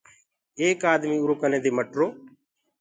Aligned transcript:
ايڪ 0.59 0.79
آدميٚ 0.93 1.21
اُرو 1.23 1.35
ڪني 1.41 1.59
دي 1.63 1.71
مٽرو۔ 1.77 2.05